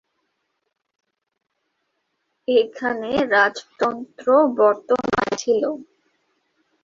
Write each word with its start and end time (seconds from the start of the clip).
এখানে 2.47 3.09
রাজতন্ত্র 3.33 4.27
বর্তমান 4.59 5.27
ছিল। 5.37 5.63